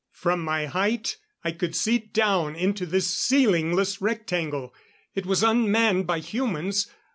From 0.13 0.43
my 0.43 0.65
height 0.65 1.17
I 1.43 1.51
could 1.51 1.75
see 1.75 1.99
down 1.99 2.55
into 2.55 2.87
this 2.87 3.05
ceilingless 3.07 4.01
rectangle. 4.01 4.73
It 5.13 5.27
was 5.27 5.43
un 5.43 5.69
manned 5.69 6.07
by 6.07 6.17
humans. 6.21 6.87